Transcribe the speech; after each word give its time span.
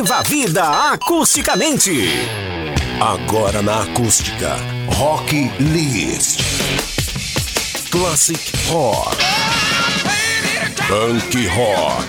Viva 0.00 0.16
a 0.16 0.22
vida 0.22 0.92
acusticamente. 0.92 1.92
Agora 3.02 3.60
na 3.60 3.82
acústica, 3.82 4.56
Rock 4.96 5.52
List. 5.60 6.40
Classic 7.90 8.40
Rock. 8.70 9.18
Punk 10.88 11.36
Rock. 11.48 12.06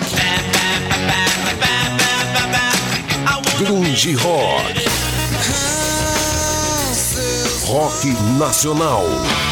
Grunge 3.58 4.14
Rock. 4.14 4.86
Rock 7.66 8.06
Nacional. 8.38 9.51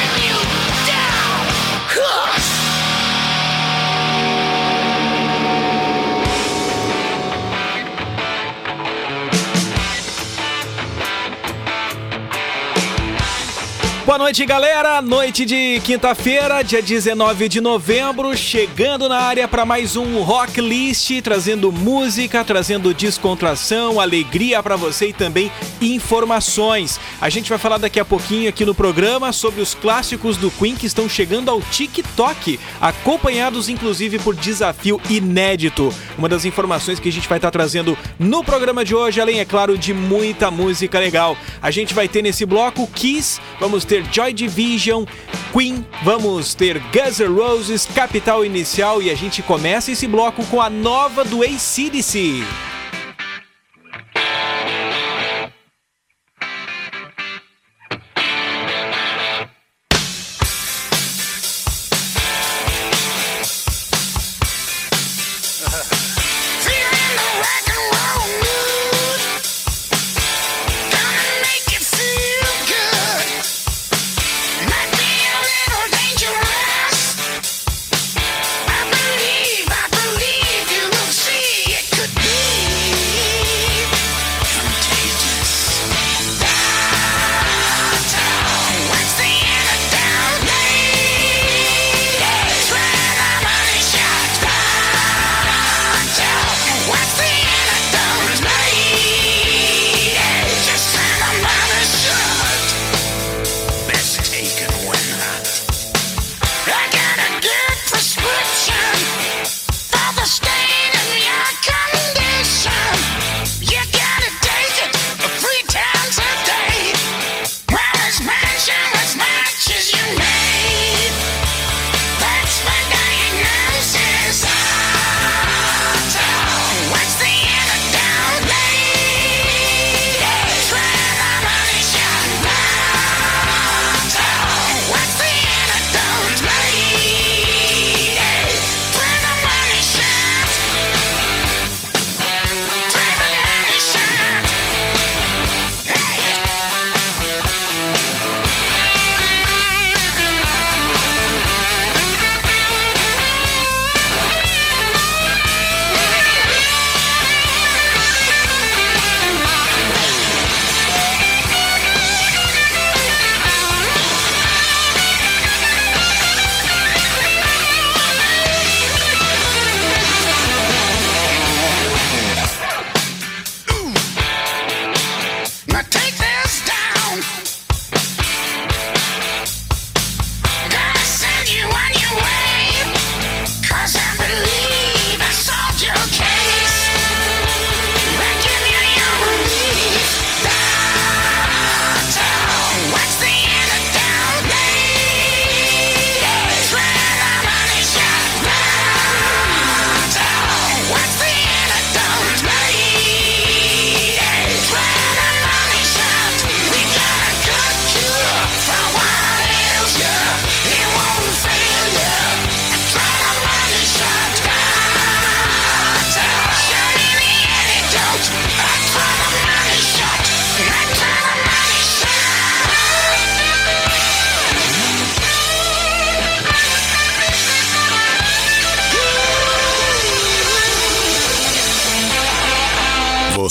Boa 14.11 14.19
noite, 14.19 14.45
galera. 14.45 15.01
Noite 15.01 15.45
de 15.45 15.79
quinta-feira, 15.85 16.61
dia 16.63 16.81
19 16.81 17.47
de 17.47 17.61
novembro, 17.61 18.35
chegando 18.35 19.07
na 19.07 19.17
área 19.17 19.47
para 19.47 19.65
mais 19.65 19.95
um 19.95 20.21
Rock 20.21 20.59
List, 20.59 21.21
trazendo 21.21 21.71
música, 21.71 22.43
trazendo 22.43 22.93
descontração, 22.93 24.01
alegria 24.01 24.61
para 24.61 24.75
você 24.75 25.07
e 25.07 25.13
também 25.13 25.49
informações. 25.79 26.99
A 27.21 27.29
gente 27.29 27.47
vai 27.47 27.57
falar 27.57 27.77
daqui 27.77 28.01
a 28.01 28.05
pouquinho 28.05 28.49
aqui 28.49 28.65
no 28.65 28.75
programa 28.75 29.31
sobre 29.31 29.61
os 29.61 29.73
clássicos 29.73 30.35
do 30.35 30.51
Queen 30.51 30.75
que 30.75 30.87
estão 30.87 31.07
chegando 31.07 31.49
ao 31.49 31.61
TikTok, 31.61 32.59
acompanhados 32.81 33.69
inclusive 33.69 34.19
por 34.19 34.35
desafio 34.35 34.99
inédito. 35.09 35.89
Uma 36.17 36.27
das 36.27 36.43
informações 36.43 36.99
que 36.99 37.07
a 37.07 37.13
gente 37.13 37.29
vai 37.29 37.37
estar 37.37 37.49
trazendo 37.49 37.97
no 38.19 38.43
programa 38.43 38.83
de 38.83 38.93
hoje, 38.93 39.21
além, 39.21 39.39
é 39.39 39.45
claro, 39.45 39.77
de 39.77 39.93
muita 39.93 40.51
música 40.51 40.99
legal. 40.99 41.37
A 41.61 41.71
gente 41.71 41.93
vai 41.93 42.09
ter 42.09 42.21
nesse 42.21 42.45
bloco 42.45 42.85
Kiss, 42.87 43.39
vamos 43.57 43.85
ter 43.85 44.00
Joy 44.11 44.33
Division, 44.33 45.05
Queen, 45.51 45.85
vamos 46.03 46.53
ter 46.53 46.79
Guns 46.79 47.19
N' 47.19 47.35
Roses, 47.35 47.85
Capital 47.85 48.45
Inicial 48.45 49.01
e 49.01 49.09
a 49.09 49.15
gente 49.15 49.41
começa 49.41 49.91
esse 49.91 50.07
bloco 50.07 50.45
com 50.45 50.61
a 50.61 50.69
nova 50.69 51.23
do 51.23 51.43
ACDC. 51.43 52.43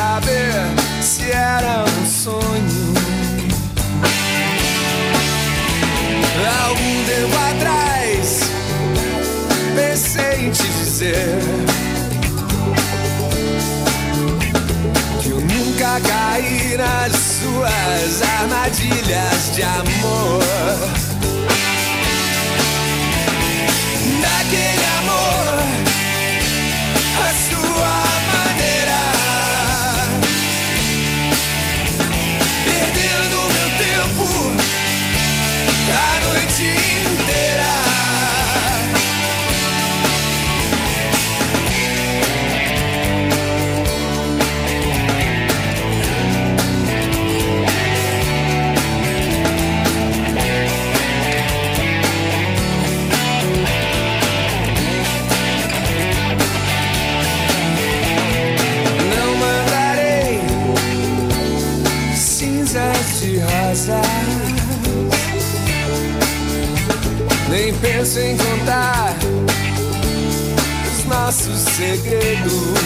Saber 0.00 0.54
se 1.02 1.30
era 1.30 1.84
um 1.84 2.06
sonho. 2.06 2.94
Algum 6.64 7.04
tempo 7.04 7.36
atrás, 7.50 8.40
pensei 9.74 10.46
em 10.46 10.50
te 10.50 10.62
dizer 10.62 11.38
que 15.22 15.28
eu 15.28 15.40
nunca 15.40 16.00
caí 16.08 16.76
nas 16.78 17.12
suas 17.12 18.22
armadilhas 18.40 19.54
de 19.54 19.62
amor. 19.62 21.09
Penso 68.00 68.18
em 68.18 68.34
contar 68.34 69.14
os 70.90 71.04
nossos 71.04 71.60
segredos. 71.60 72.79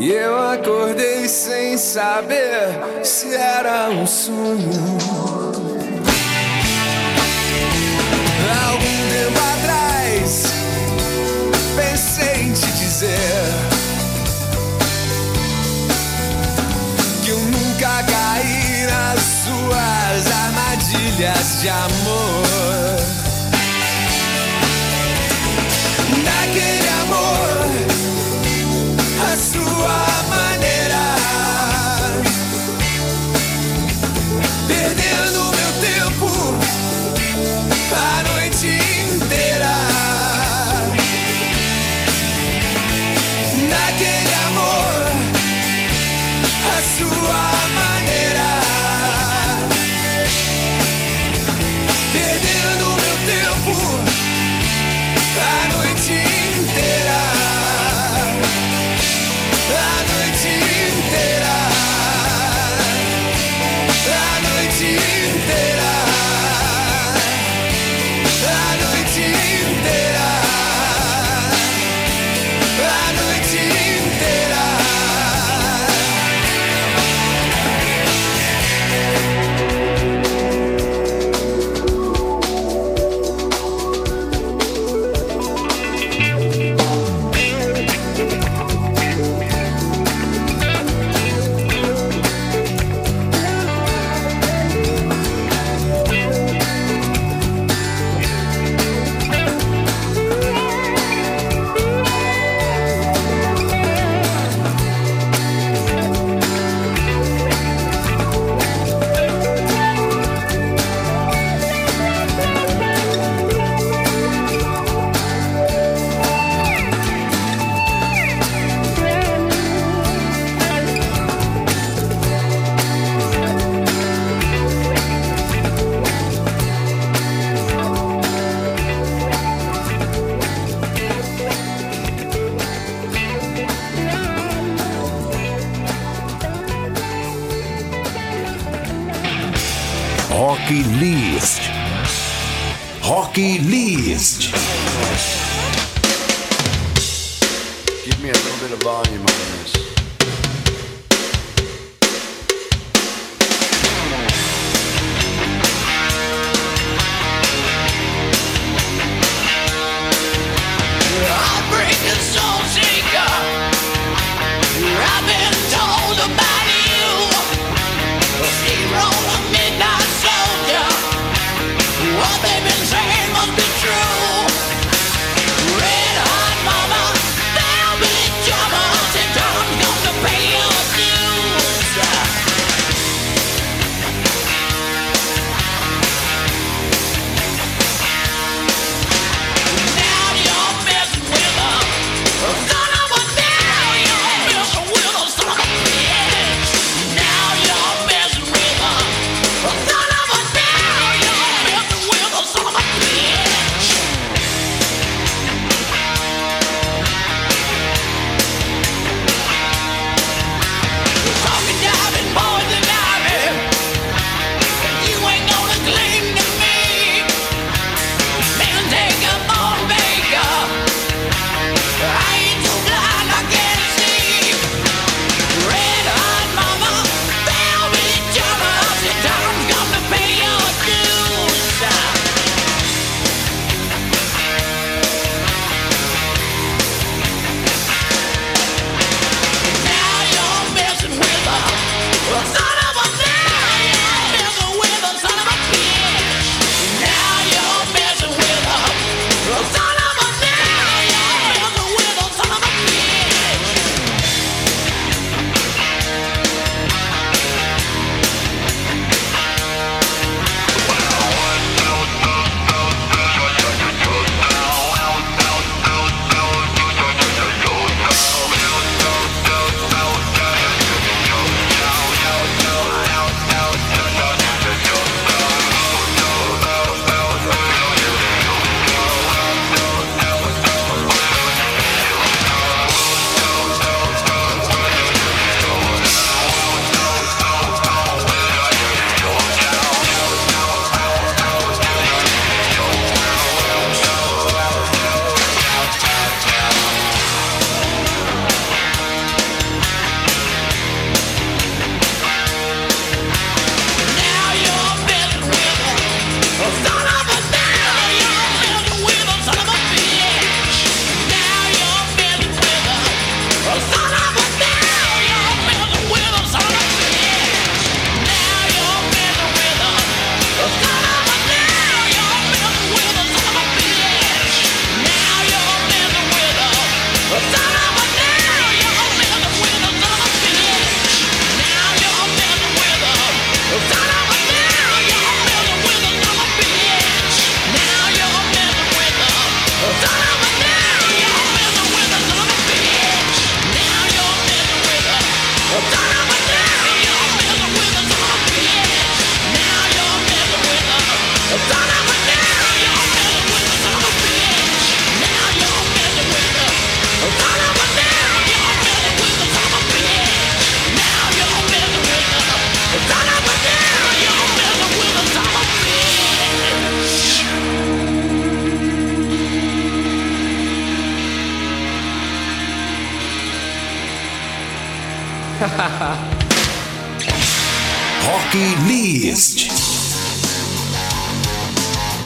E 0.00 0.12
eu 0.12 0.38
acordei 0.38 1.28
sem 1.28 1.76
saber 1.76 2.80
se 3.02 3.34
era 3.34 3.90
um 3.90 4.06
sonho. 4.06 4.70
Algum 8.64 8.98
tempo 9.10 9.40
atrás, 9.58 10.44
pensei 11.76 12.42
em 12.42 12.52
te 12.52 12.66
dizer 12.78 13.18
que 17.24 17.30
eu 17.30 17.38
nunca 17.38 18.02
caí 18.04 18.86
nas 18.86 19.20
suas 19.20 20.32
armadilhas 20.32 21.60
de 21.60 21.68
amor. 21.68 22.97
Sua 29.38 29.62
maneira. 30.28 30.37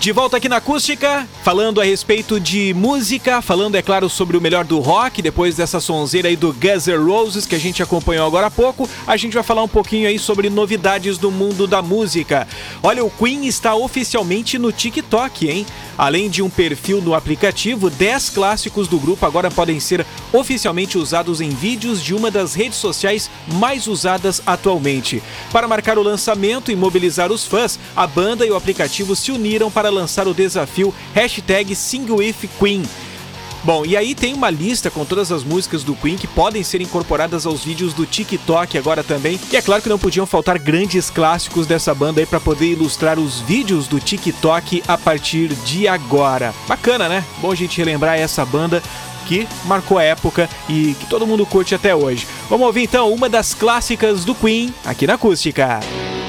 De 0.03 0.11
volta 0.11 0.37
aqui 0.37 0.49
na 0.49 0.57
Acústica, 0.57 1.29
falando 1.45 1.81
a 1.81 1.85
respeito 1.85 2.41
de 2.41 2.75
música, 2.75 3.41
falando, 3.41 3.77
é 3.77 3.83
claro, 3.83 4.09
sobre 4.09 4.37
o 4.37 4.41
melhor 4.41 4.65
do 4.65 4.81
rock, 4.81 5.23
depois 5.23 5.55
dessa 5.55 5.79
sonzeira 5.79 6.27
aí 6.27 6.35
do 6.35 6.53
N' 6.53 7.07
Roses 7.07 7.47
que 7.47 7.55
a 7.55 7.59
gente 7.59 7.85
acompanhou 7.85 8.27
agora 8.27 8.49
há 8.49 8.51
pouco, 8.51 8.91
a 9.07 9.17
gente 9.17 9.35
vai 9.35 9.45
falar 9.45 9.63
um 9.63 9.69
pouquinho 9.69 10.09
aí 10.09 10.19
sobre 10.19 10.51
novidades 10.51 11.19
do 11.19 11.31
mundo 11.31 11.69
da 11.69 11.81
música. 11.81 12.49
Olha, 12.83 13.05
o 13.05 13.11
Queen 13.11 13.47
está 13.47 13.77
oficialmente 13.77 14.59
no 14.59 14.73
TikTok, 14.73 15.49
hein? 15.49 15.65
Além 15.97 16.29
de 16.29 16.43
um 16.43 16.51
perfil 16.51 17.01
no 17.01 17.15
aplicativo, 17.15 17.89
10 17.89 18.31
clássicos 18.31 18.89
do 18.89 18.99
grupo 18.99 19.25
agora 19.25 19.53
podem 19.53 19.79
ser 19.79 20.05
oficialmente 20.33 20.99
usados 20.99 21.41
em 21.41 21.51
vídeos 21.51 22.03
de 22.03 22.13
uma 22.13 22.29
das 22.29 22.55
redes 22.55 22.79
sociais 22.79 23.31
mais 23.53 23.87
usadas 23.87 24.43
atualmente. 24.45 25.23
Para 25.53 25.69
marcar 25.69 25.97
o 25.97 26.03
lançamento 26.03 26.73
e 26.73 26.75
mobilizar 26.75 27.31
os 27.31 27.47
fãs, 27.47 27.79
a 27.95 28.05
banda 28.05 28.45
e 28.45 28.51
o 28.51 28.57
aplicativo 28.57 29.15
se 29.15 29.31
uniram 29.31 29.71
para 29.71 29.92
lançar 29.93 30.27
o 30.27 30.35
desafio 30.35 30.95
hashtag 31.15 31.75
SingWithQueen. 31.75 32.83
Bom, 33.65 33.87
e 33.87 33.97
aí 33.97 34.13
tem 34.13 34.35
uma 34.35 34.51
lista 34.51 34.91
com 34.91 35.05
todas 35.05 35.31
as 35.31 35.45
músicas 35.45 35.85
do 35.85 35.95
Queen 35.95 36.17
que 36.17 36.27
podem 36.27 36.65
ser 36.65 36.81
incorporadas 36.81 37.47
aos 37.47 37.65
vídeos 37.65 37.95
do 37.95 38.05
TikTok 38.05 38.77
agora 38.77 39.05
também. 39.05 39.39
E 39.53 39.57
é 39.57 39.63
claro 39.63 39.81
que 39.81 39.89
não 39.89 40.01
podiam 40.01 40.27
faltar 40.27 40.59
grandes 40.59 41.11
clássicos 41.11 41.65
dessa 41.65 41.95
banda 41.95 42.21
aí 42.21 42.27
para 42.27 42.41
poder 42.41 42.73
ilustrar 42.73 43.21
os 43.21 43.39
vídeos 43.41 43.87
do 43.87 44.01
TikTok 44.01 44.83
a 44.89 44.99
partir 44.99 45.49
de 45.65 45.87
agora. 45.87 46.53
Bacana, 46.67 47.09
né? 47.09 47.25
Bom 47.39 47.53
a 47.53 47.55
gente 47.55 47.79
relembrar 47.79 48.19
essa 48.19 48.45
banda 48.45 48.83
que 49.29 49.47
marcou 49.65 49.97
a 49.97 50.03
época 50.03 50.51
e 50.69 50.97
que 50.99 51.07
todo 51.07 51.27
mundo 51.27 51.47
curte 51.47 51.73
até 51.73 51.95
hoje. 51.95 52.27
Vamos 52.51 52.67
ouvir 52.67 52.83
então 52.83 53.13
uma 53.13 53.29
das 53.29 53.55
clássicas 53.55 54.25
do 54.25 54.35
Queen 54.35 54.75
aqui 54.85 55.07
na 55.07 55.15
Acústica. 55.15 55.79
Adventure 55.79 56.22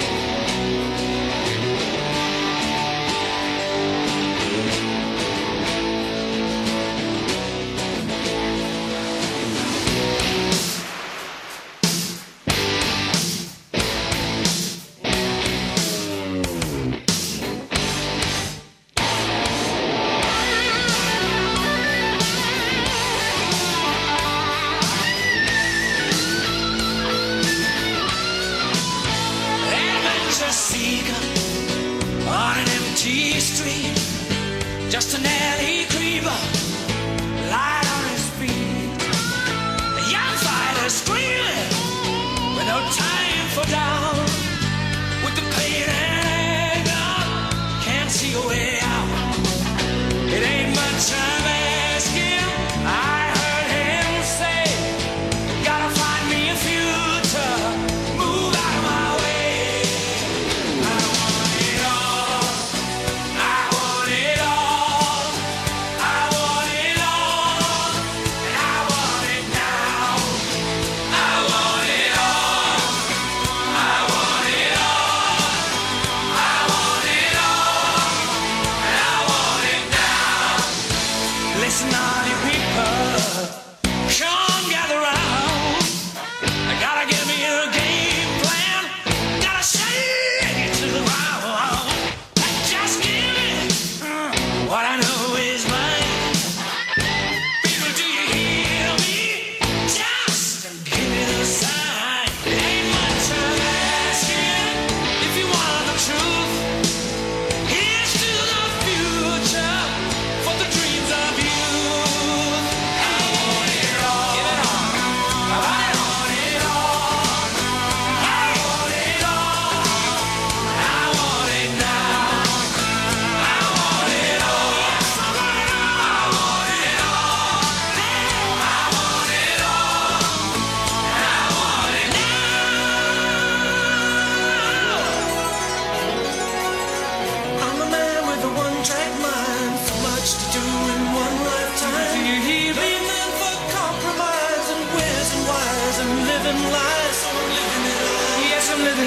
C-O-N 48.23 48.72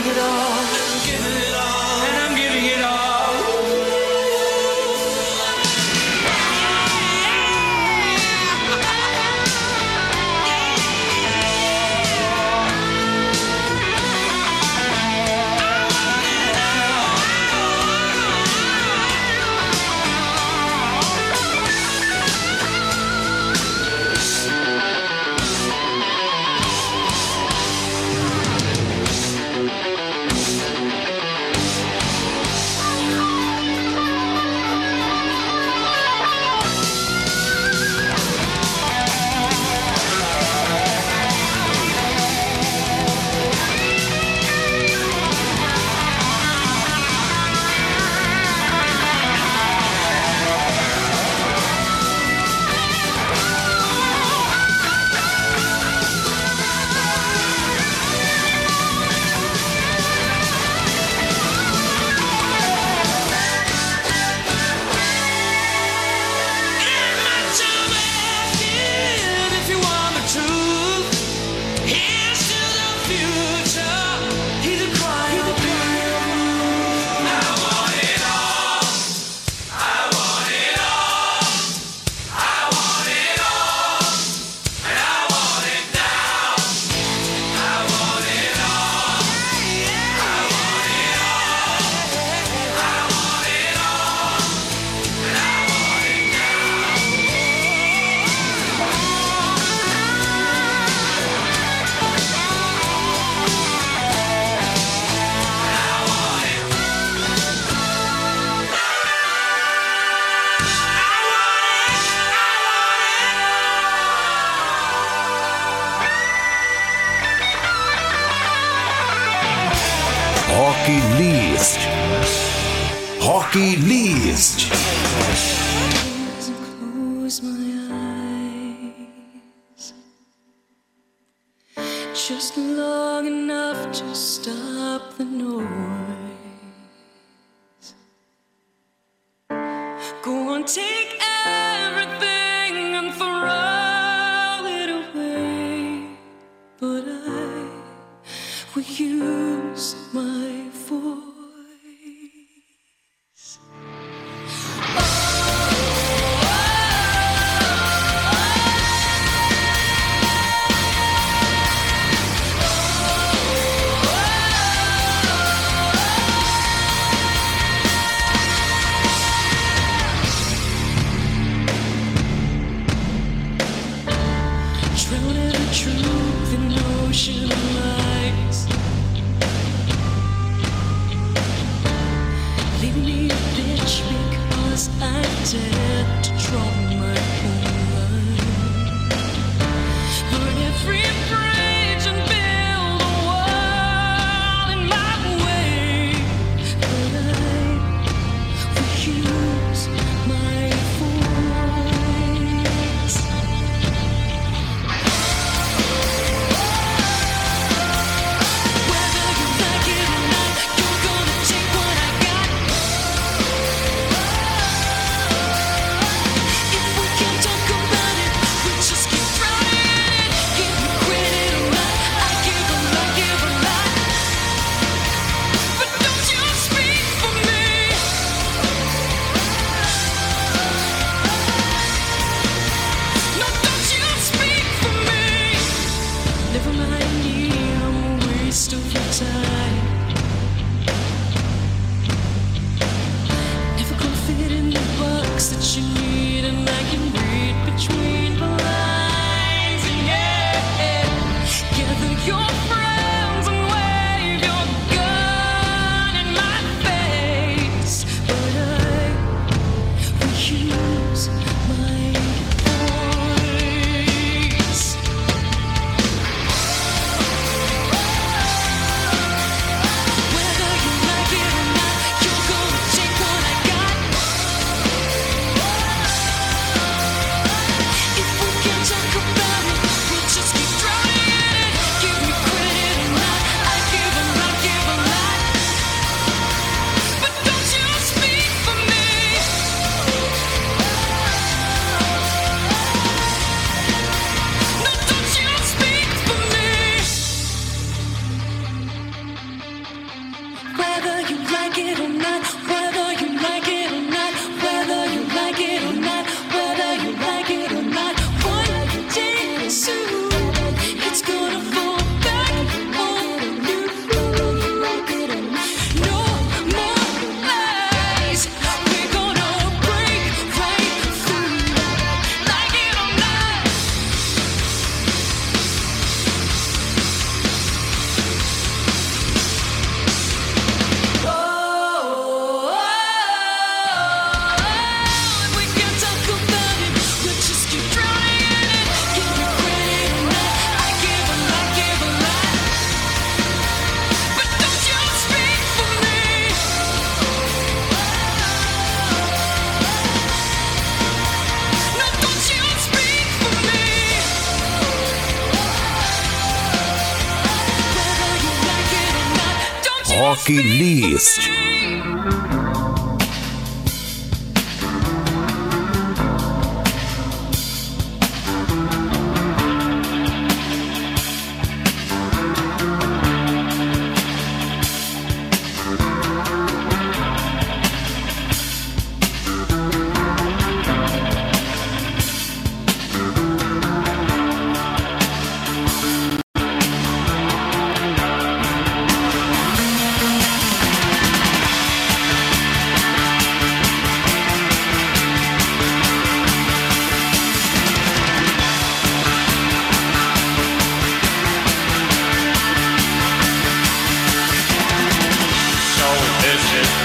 it 0.09 0.19
all. 0.19 0.56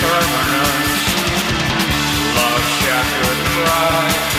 permanence. 0.01 1.03
Love 2.37 2.65
shattered 2.79 3.41
pride. 3.53 4.30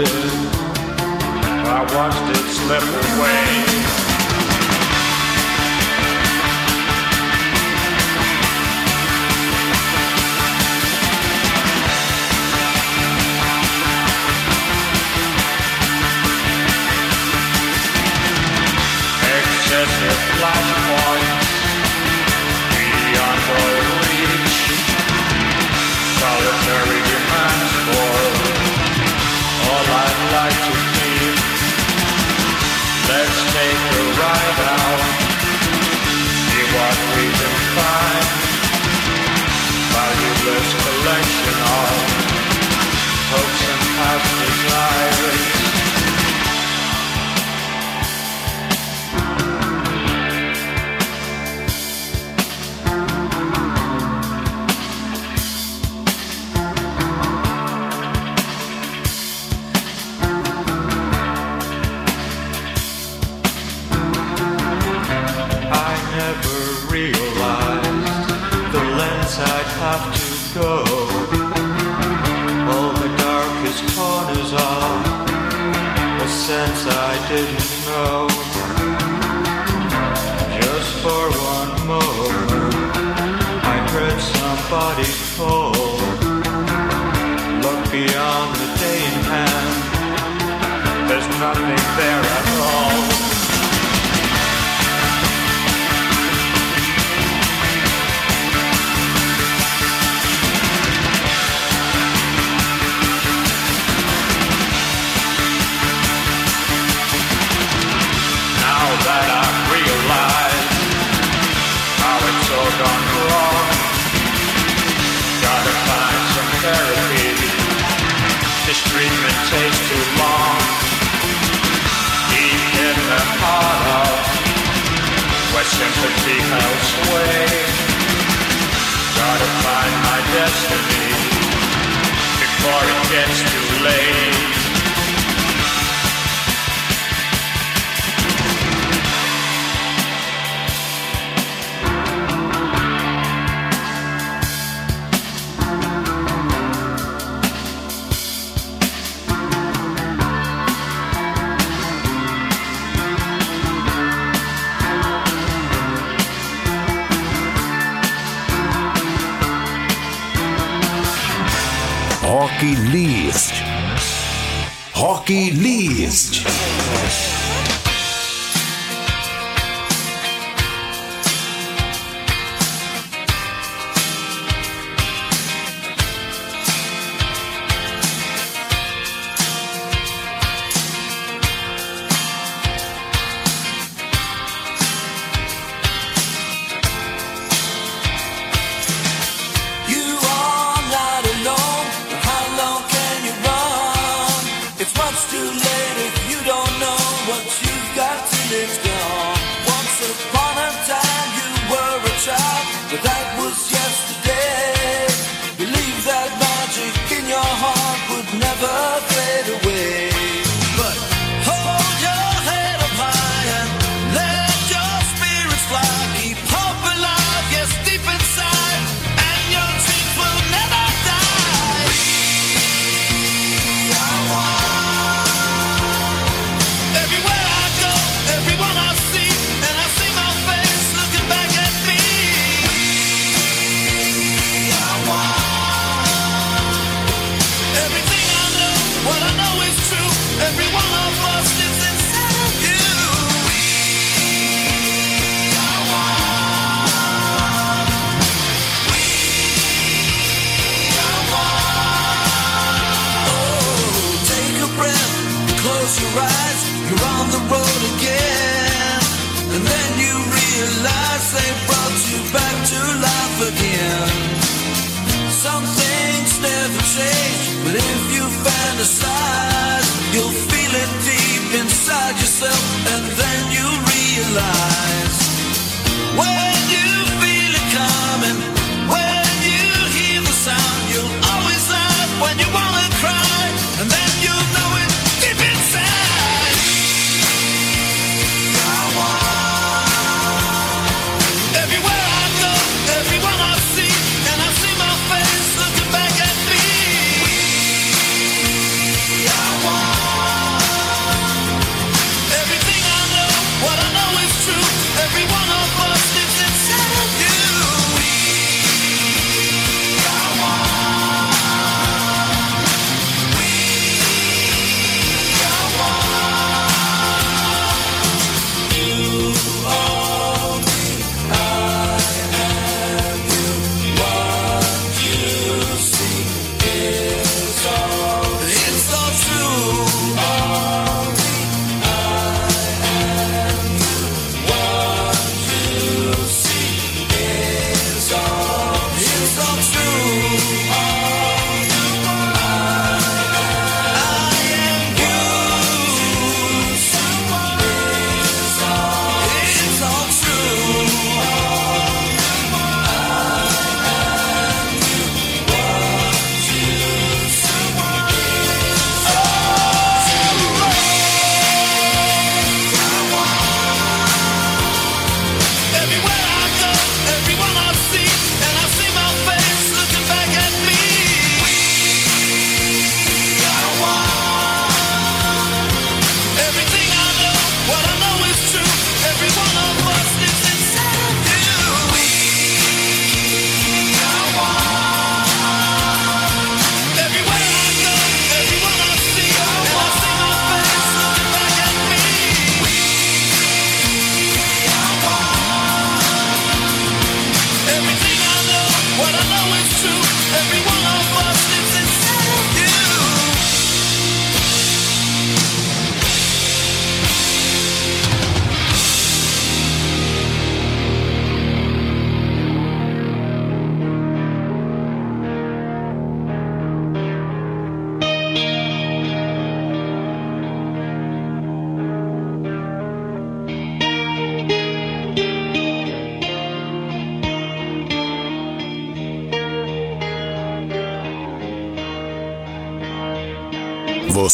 I 0.00 1.82
watched 1.92 2.22
it 2.30 2.36
slip 2.52 2.82
away. 2.82 3.78
excessive. 19.80 21.37
find 37.78 38.26
valueless 39.92 40.70
collection 40.84 41.56
of 41.78 41.90
hopes 43.30 43.77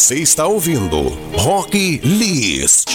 Você 0.05 0.17
está 0.17 0.47
ouvindo 0.47 1.01
Rock 1.35 1.99
List. 2.05 2.91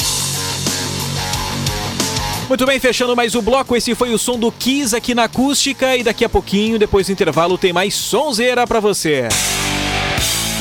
Muito 2.48 2.68
bem, 2.68 2.80
fechando 2.80 3.16
mais 3.16 3.34
o 3.34 3.42
bloco, 3.42 3.76
esse 3.76 3.96
foi 3.96 4.14
o 4.14 4.20
som 4.20 4.38
do 4.38 4.52
Kiss 4.52 4.96
aqui 4.96 5.16
na 5.16 5.24
acústica 5.24 5.98
e 5.98 6.04
daqui 6.04 6.24
a 6.24 6.30
pouquinho, 6.30 6.78
depois 6.78 7.08
do 7.08 7.12
intervalo, 7.12 7.58
tem 7.58 7.74
mais 7.74 7.96
sonzeira 7.96 8.68
pra 8.68 8.80
você. 8.80 9.28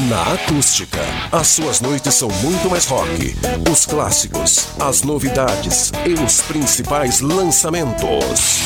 Na 0.08 0.22
acústica, 0.32 1.04
as 1.30 1.48
suas 1.48 1.82
noites 1.82 2.14
são 2.14 2.30
muito 2.42 2.70
mais 2.70 2.86
rock. 2.86 3.36
Os 3.70 3.84
clássicos, 3.84 4.68
as 4.80 5.02
novidades 5.02 5.92
e 6.06 6.14
os 6.14 6.40
principais 6.40 7.20
lançamentos. 7.20 8.62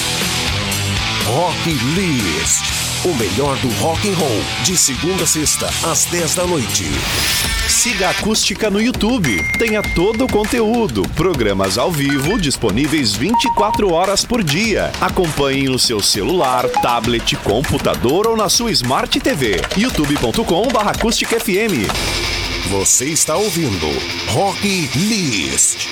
Rock 1.27 1.69
List. 1.97 2.63
O 3.05 3.13
melhor 3.17 3.57
do 3.57 3.69
rock 3.81 4.09
and 4.09 4.15
roll, 4.15 4.45
de 4.63 4.77
segunda 4.77 5.25
a 5.25 5.27
sexta, 5.27 5.69
às 5.91 6.05
10 6.05 6.37
da 6.37 6.47
noite. 6.47 6.85
Siga 7.83 8.07
a 8.07 8.11
Acústica 8.11 8.71
no 8.71 8.81
YouTube. 8.81 9.43
Tenha 9.59 9.83
todo 9.83 10.27
o 10.27 10.29
conteúdo, 10.29 11.03
programas 11.17 11.77
ao 11.77 11.91
vivo 11.91 12.41
disponíveis 12.41 13.17
24 13.17 13.93
horas 13.93 14.25
por 14.25 14.41
dia. 14.41 14.93
Acompanhe 15.01 15.65
no 15.65 15.81
seu 15.81 16.01
celular, 16.01 16.69
tablet, 16.81 17.35
computador 17.39 18.29
ou 18.29 18.37
na 18.37 18.49
sua 18.49 18.71
Smart 18.71 19.19
TV. 19.19 19.61
youtube.com/acústicafm. 19.77 21.89
Você 22.71 23.07
está 23.07 23.35
ouvindo 23.35 23.89
Rock 24.29 24.89
List. 24.95 25.89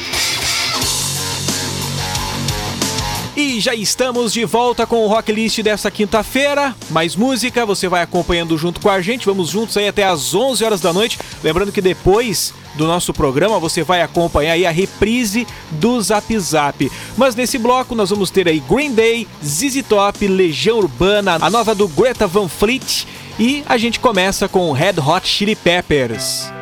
E 3.40 3.58
já 3.58 3.74
estamos 3.74 4.34
de 4.34 4.44
volta 4.44 4.86
com 4.86 5.02
o 5.02 5.06
Rock 5.06 5.32
List 5.32 5.62
dessa 5.62 5.90
quinta-feira. 5.90 6.76
Mais 6.90 7.16
música, 7.16 7.64
você 7.64 7.88
vai 7.88 8.02
acompanhando 8.02 8.58
junto 8.58 8.82
com 8.82 8.90
a 8.90 9.00
gente. 9.00 9.24
Vamos 9.24 9.48
juntos 9.48 9.78
aí 9.78 9.88
até 9.88 10.04
às 10.04 10.34
11 10.34 10.62
horas 10.62 10.80
da 10.82 10.92
noite. 10.92 11.18
Lembrando 11.42 11.72
que 11.72 11.80
depois 11.80 12.52
do 12.74 12.86
nosso 12.86 13.14
programa 13.14 13.58
você 13.58 13.82
vai 13.82 14.02
acompanhar 14.02 14.52
aí 14.52 14.66
a 14.66 14.70
reprise 14.70 15.46
do 15.70 15.98
Zap 16.02 16.38
Zap. 16.38 16.92
Mas 17.16 17.34
nesse 17.34 17.56
bloco 17.56 17.94
nós 17.94 18.10
vamos 18.10 18.30
ter 18.30 18.46
aí 18.46 18.60
Green 18.60 18.92
Day, 18.92 19.26
ZZ 19.42 19.84
Top, 19.88 20.28
Legião 20.28 20.76
Urbana, 20.76 21.38
a 21.40 21.48
nova 21.48 21.74
do 21.74 21.88
Greta 21.88 22.26
Van 22.26 22.46
Fleet 22.46 23.06
e 23.38 23.64
a 23.66 23.78
gente 23.78 23.98
começa 23.98 24.50
com 24.50 24.70
Red 24.70 24.96
Hot 25.00 25.26
Chili 25.26 25.56
Peppers. 25.56 26.59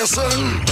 cabeça. 0.00 0.69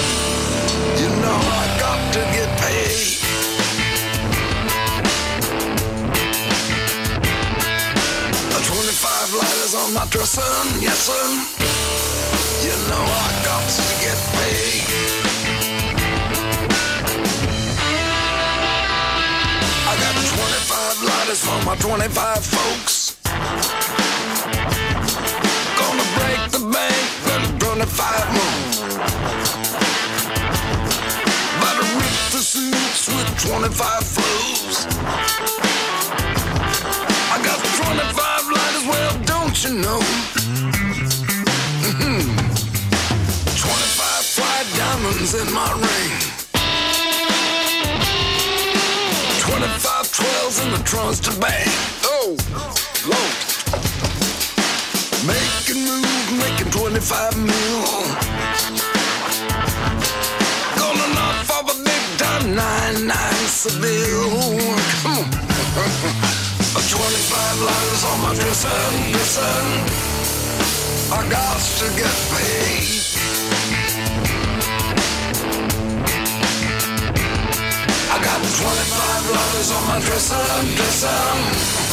25 33.38 34.04
flows. 34.04 34.86
I 37.30 37.38
got 37.44 37.58
25 37.78 38.50
lighters, 38.50 38.84
well, 38.84 39.14
don't 39.24 39.62
you 39.62 39.74
know? 39.78 40.00
Mm-hmm. 41.86 42.34
25 43.54 44.24
fly 44.34 44.64
diamonds 44.76 45.34
in 45.34 45.46
my 45.54 45.70
ring. 45.70 46.18
25 49.46 50.10
12s 50.10 50.64
in 50.64 50.70
the 50.72 50.82
trunks 50.84 51.20
to 51.20 51.30
bang. 51.40 51.70
Oh, 52.02 52.36
low. 53.06 53.28
Making 55.26 55.84
moves, 55.86 56.32
making 56.42 56.70
25 56.72 57.36
mil. 57.38 58.27
999 62.54 63.48
Seville. 63.48 64.56
Mm. 65.04 65.48
25 66.88 67.60
lines 67.60 68.04
on 68.04 68.20
my 68.22 68.34
dresser, 68.34 68.68
dresser. 69.12 69.54
I 71.12 71.28
got 71.28 71.60
to 71.78 71.86
get 71.96 72.16
paid. 72.32 72.88
I 78.08 78.16
got 78.24 78.40
25 78.40 79.30
lines 79.34 79.70
on 79.72 79.82
my 79.88 79.98
dresser, 80.00 80.44
dresser. 80.76 81.87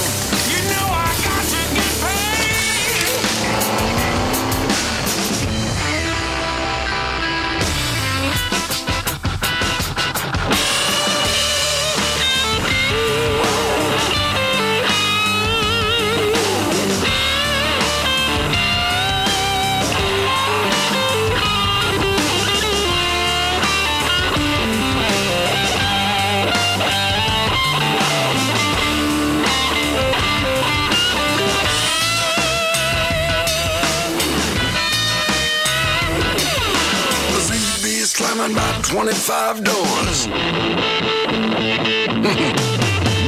25 38.88 39.64
doors. 39.64 40.28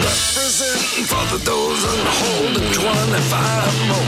Representing 0.06 1.06
for 1.10 1.26
the 1.34 1.42
dozen 1.44 2.00
holding 2.22 2.72
25 2.72 3.90
more. 3.90 4.06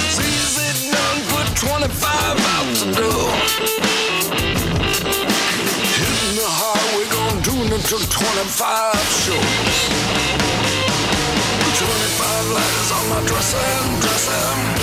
It's 0.00 0.18
easy 0.18 0.90
done, 0.90 1.20
put 1.28 1.44
25 1.56 1.92
out 1.92 2.66
the 2.80 2.88
door. 2.96 3.28
Hitting 5.92 6.36
the 6.40 6.48
highway, 6.48 7.04
gonna 7.12 7.42
do 7.42 7.52
it 7.62 7.72
until 7.76 8.00
25 8.00 8.96
shows. 9.20 9.92
25 11.76 12.48
letters 12.48 12.90
on 12.96 13.04
my 13.10 13.20
dresser, 13.26 13.68
dresser. 14.00 14.81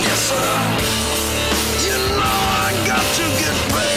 Yes 0.00 0.20
sir. 0.28 0.48
You 1.84 1.96
know 2.16 2.20
I 2.20 2.72
got 2.86 3.04
to 3.16 3.24
get 3.40 3.56
paid. 3.72 3.87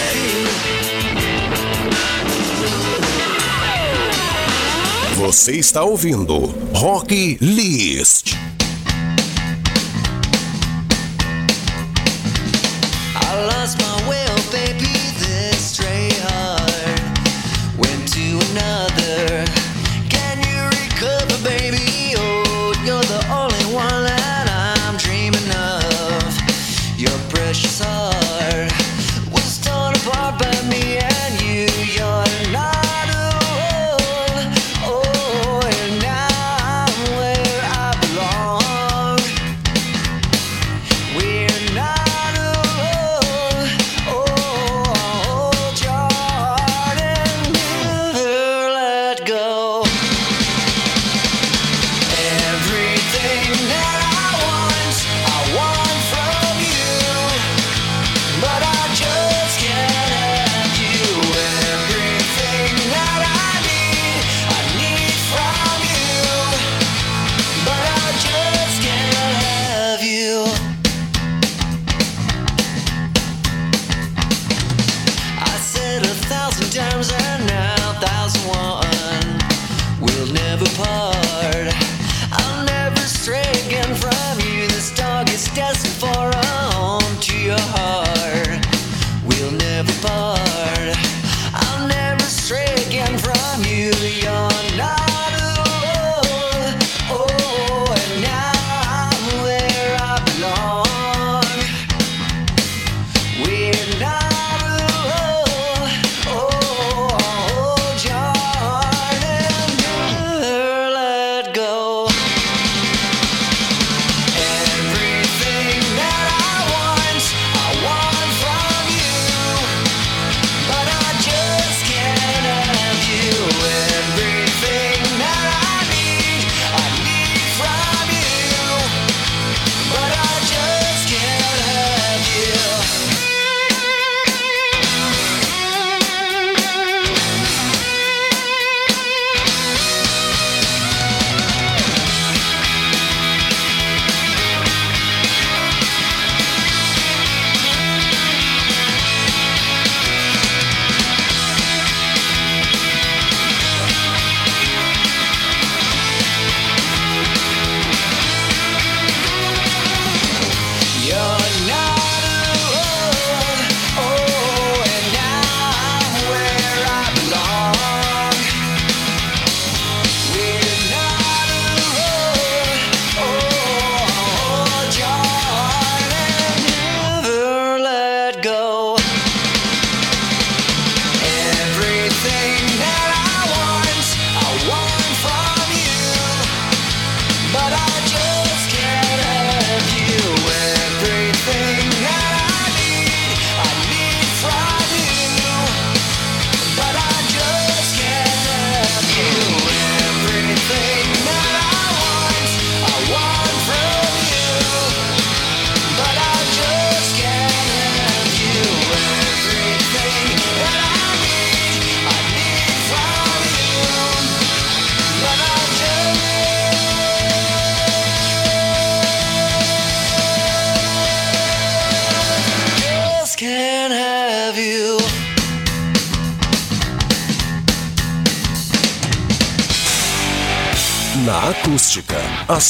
Você 5.21 5.51
está 5.51 5.83
ouvindo 5.83 6.47
Rock 6.73 7.37
List. 7.39 8.20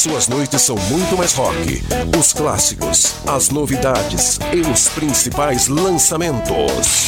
Suas 0.02 0.26
noites 0.26 0.60
são 0.62 0.74
muito 0.90 1.16
mais 1.16 1.32
rock. 1.32 1.80
Os 2.18 2.32
clássicos, 2.32 3.14
as 3.24 3.50
novidades 3.50 4.40
e 4.52 4.60
os 4.68 4.88
principais 4.88 5.68
lançamentos. 5.68 7.06